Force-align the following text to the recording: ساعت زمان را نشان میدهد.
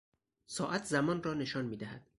ساعت 0.45 0.83
زمان 0.83 1.23
را 1.23 1.33
نشان 1.33 1.65
میدهد. 1.65 2.07